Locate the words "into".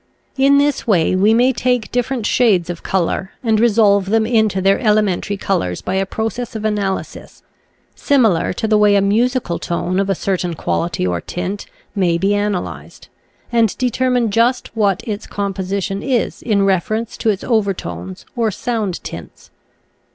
4.25-4.59